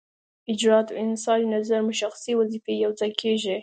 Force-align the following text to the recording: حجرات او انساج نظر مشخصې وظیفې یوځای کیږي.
حجرات 0.49 0.87
او 0.91 0.97
انساج 1.05 1.41
نظر 1.55 1.79
مشخصې 1.89 2.31
وظیفې 2.39 2.73
یوځای 2.83 3.11
کیږي. 3.21 3.55